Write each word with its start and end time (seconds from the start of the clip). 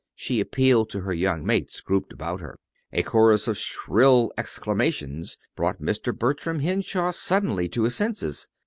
She 0.15 0.39
appealed 0.39 0.89
to 0.89 1.01
her 1.01 1.13
young 1.13 1.45
mates 1.45 1.79
grouped 1.79 2.11
about 2.11 2.41
her. 2.41 2.57
A 2.91 3.03
chorus 3.03 3.47
of 3.47 3.55
shrill 3.55 4.31
exclamations 4.35 5.37
brought 5.55 5.79
Mr. 5.79 6.11
Bertram 6.11 6.61
Henshaw 6.61 7.11
suddenly 7.11 7.69
to 7.69 7.83
his 7.83 7.93
senses. 7.93 8.47